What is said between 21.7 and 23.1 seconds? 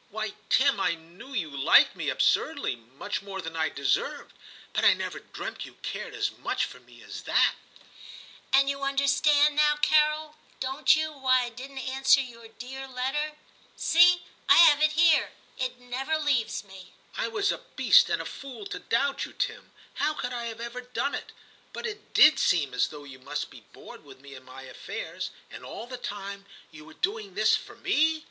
but it did seem as though